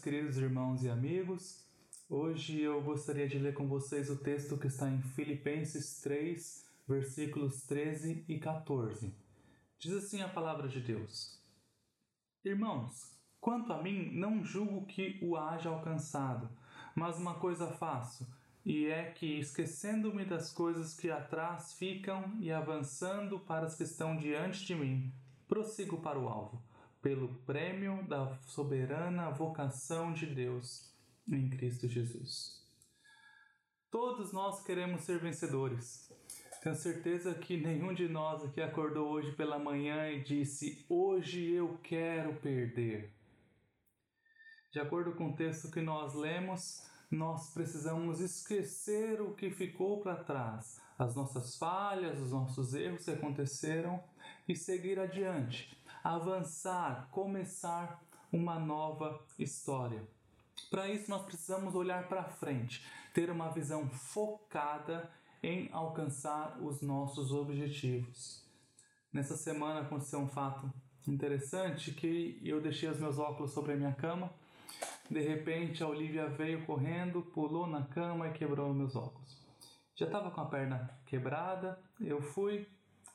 [0.00, 1.62] queridos irmãos e amigos.
[2.08, 7.62] Hoje eu gostaria de ler com vocês o texto que está em Filipenses 3, versículos
[7.66, 9.14] 13 e 14.
[9.78, 11.38] Diz assim a palavra de Deus:
[12.42, 16.48] Irmãos, quanto a mim, não julgo que o haja alcançado,
[16.94, 18.26] mas uma coisa faço,
[18.64, 24.16] e é que, esquecendo-me das coisas que atrás ficam e avançando para as que estão
[24.16, 25.12] diante de mim,
[25.46, 26.62] prossigo para o alvo
[27.06, 30.92] pelo prêmio da soberana vocação de Deus
[31.30, 32.60] em Cristo Jesus.
[33.92, 36.12] Todos nós queremos ser vencedores.
[36.60, 41.78] Tenho certeza que nenhum de nós aqui acordou hoje pela manhã e disse: Hoje eu
[41.80, 43.14] quero perder.
[44.72, 50.24] De acordo com o texto que nós lemos, nós precisamos esquecer o que ficou para
[50.24, 54.02] trás, as nossas falhas, os nossos erros que aconteceram
[54.48, 55.76] e seguir adiante,
[56.14, 60.02] avançar, começar uma nova história.
[60.70, 65.10] Para isso, nós precisamos olhar para frente, ter uma visão focada
[65.42, 68.44] em alcançar os nossos objetivos.
[69.12, 70.72] Nessa semana aconteceu um fato
[71.06, 74.30] interessante que eu deixei os meus óculos sobre a minha cama
[75.10, 79.40] de repente, a Olivia veio correndo, pulou na cama e quebrou meus óculos.
[79.94, 82.66] Já estava com a perna quebrada, eu fui,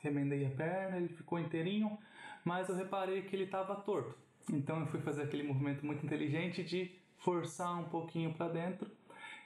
[0.00, 1.96] remendei a perna, ele ficou inteirinho,
[2.44, 4.16] mas eu reparei que ele estava torto.
[4.50, 8.90] Então eu fui fazer aquele movimento muito inteligente de forçar um pouquinho para dentro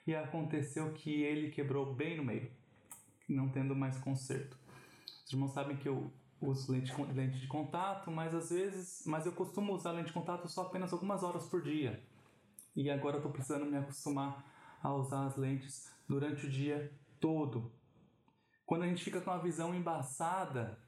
[0.06, 2.50] e aconteceu que ele quebrou bem no meio,
[3.28, 4.56] não tendo mais conserto.
[5.24, 9.32] Os irmãos sabem que eu uso lente, lente de contato, mas às vezes, mas eu
[9.32, 12.02] costumo usar lente de contato só apenas algumas horas por dia
[12.76, 14.44] e agora eu estou precisando me acostumar
[14.82, 17.70] a usar as lentes durante o dia todo.
[18.66, 20.78] Quando a gente fica com a visão embaçada,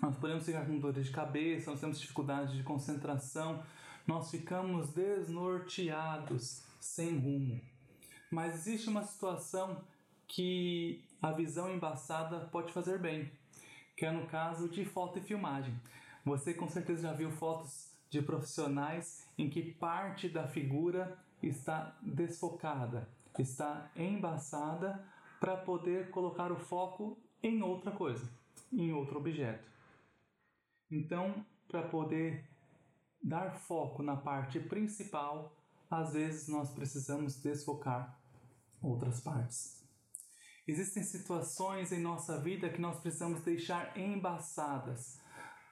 [0.00, 3.62] nós podemos ficar com dor de cabeça, nós temos dificuldade de concentração,
[4.06, 7.60] nós ficamos desnorteados, sem rumo.
[8.30, 9.82] Mas existe uma situação
[10.26, 13.30] que a visão embaçada pode fazer bem,
[13.96, 15.74] que é no caso de foto e filmagem.
[16.24, 23.08] Você com certeza já viu fotos de profissionais em que parte da figura está desfocada,
[23.38, 25.02] está embaçada
[25.42, 28.30] para poder colocar o foco em outra coisa,
[28.72, 29.68] em outro objeto.
[30.88, 32.48] Então, para poder
[33.20, 35.52] dar foco na parte principal,
[35.90, 38.16] às vezes nós precisamos desfocar
[38.80, 39.84] outras partes.
[40.64, 45.20] Existem situações em nossa vida que nós precisamos deixar embaçadas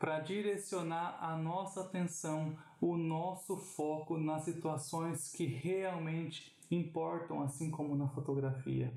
[0.00, 7.94] para direcionar a nossa atenção, o nosso foco nas situações que realmente importam, assim como
[7.94, 8.92] na fotografia.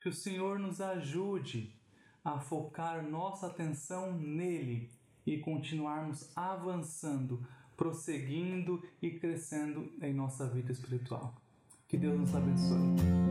[0.00, 1.74] Que o Senhor nos ajude
[2.24, 4.90] a focar nossa atenção nele
[5.26, 7.46] e continuarmos avançando,
[7.76, 11.34] prosseguindo e crescendo em nossa vida espiritual.
[11.86, 13.29] Que Deus nos abençoe.